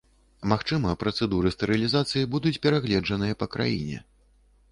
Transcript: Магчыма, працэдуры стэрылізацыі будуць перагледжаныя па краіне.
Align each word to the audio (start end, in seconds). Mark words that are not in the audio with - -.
Магчыма, 0.51 0.93
працэдуры 1.03 1.51
стэрылізацыі 1.57 2.29
будуць 2.35 2.55
перагледжаныя 2.63 3.39
па 3.43 3.49
краіне. 3.57 3.97